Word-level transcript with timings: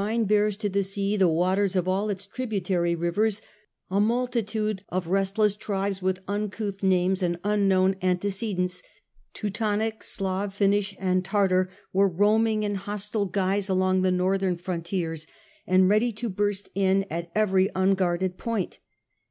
Marcus 0.00 0.16
Aitreliiis 0.20 0.20
Antoninus, 0.22 0.30
95 0.30 0.36
bears 0.36 0.56
to 0.56 0.68
the 0.70 0.82
sea 0.82 1.16
the 1.18 1.28
waters 1.28 1.76
of 1.76 1.86
all 1.86 2.08
its 2.08 2.26
tributary 2.26 2.94
rivers 2.94 3.42
a 3.90 4.00
multitude 4.00 4.82
of 4.88 5.06
restless 5.08 5.56
tribes 5.56 6.00
with 6.00 6.22
uncouth 6.26 6.82
names 6.82 7.22
and 7.22 7.38
unknown 7.44 7.96
antecedents, 8.00 8.82
Teutonic, 9.34 10.02
Slave, 10.02 10.54
Finnish, 10.54 10.96
and 10.98 11.22
Tartar, 11.22 11.68
were 11.92 12.08
roaming 12.08 12.62
in 12.62 12.76
hostile 12.76 13.26
guise 13.26 13.68
along 13.68 14.00
the 14.00 14.10
northern 14.10 14.56
frontiers, 14.56 15.26
and 15.66 15.86
ready 15.86 16.12
to 16.12 16.30
burst 16.30 16.70
in 16.74 17.04
at 17.10 17.30
every 17.34 17.68
unguarded 17.74 18.38
point. 18.38 18.78